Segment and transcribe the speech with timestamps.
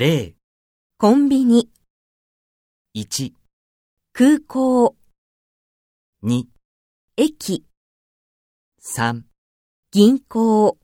[0.00, 0.34] 0、
[0.96, 1.68] コンビニ、
[2.96, 3.34] 1、
[4.14, 4.96] 空港、
[6.22, 6.44] 2、
[7.18, 7.66] 駅、
[8.80, 9.20] 3
[9.90, 10.79] 銀行。